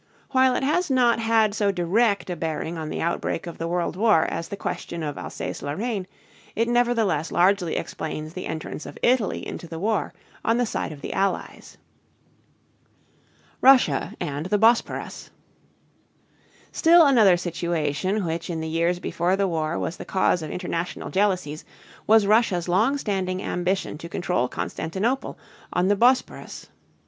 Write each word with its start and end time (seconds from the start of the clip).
While 0.31 0.55
it 0.55 0.63
has 0.63 0.89
not 0.89 1.19
had 1.19 1.53
so 1.53 1.71
direct 1.71 2.31
a 2.31 2.35
bearing 2.35 2.75
on 2.75 2.89
the 2.89 3.03
outbreak 3.03 3.45
of 3.45 3.59
the 3.59 3.67
World 3.67 3.95
War 3.95 4.23
as 4.25 4.47
the 4.47 4.57
question 4.57 5.03
of 5.03 5.15
Alsace 5.15 5.61
Lorraine, 5.61 6.07
it 6.55 6.67
nevertheless 6.67 7.31
largely 7.31 7.75
explains 7.75 8.33
the 8.33 8.47
entrance 8.47 8.87
of 8.87 8.97
Italy 9.03 9.45
into 9.45 9.67
the 9.67 9.77
war 9.77 10.11
on 10.43 10.57
the 10.57 10.65
side 10.65 10.91
of 10.91 11.01
the 11.01 11.13
Allies. 11.13 11.77
RUSSIA 13.61 14.15
AND 14.19 14.47
THE 14.47 14.57
BOSPORUS. 14.57 15.29
Still 16.71 17.05
another 17.05 17.37
situation 17.37 18.25
which 18.25 18.49
in 18.49 18.59
the 18.59 18.67
years 18.67 18.97
before 18.97 19.35
the 19.35 19.47
war 19.47 19.77
was 19.77 19.97
the 19.97 20.03
cause 20.03 20.41
of 20.41 20.49
international 20.49 21.11
jealousies 21.11 21.63
was 22.07 22.25
Russia's 22.25 22.67
long 22.67 22.97
standing 22.97 23.43
ambition 23.43 23.99
to 23.99 24.09
control 24.09 24.47
Constantinople 24.47 25.37
on 25.71 25.89
the 25.89 25.95
Bos´porus. 25.95 26.69